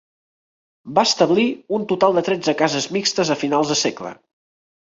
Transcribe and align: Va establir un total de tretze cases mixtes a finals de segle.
Va 0.99 1.03
establir 1.09 1.43
un 1.79 1.85
total 1.93 2.17
de 2.19 2.25
tretze 2.29 2.57
cases 2.63 2.89
mixtes 2.99 3.35
a 3.37 3.41
finals 3.45 3.75
de 3.77 3.81
segle. 3.87 4.19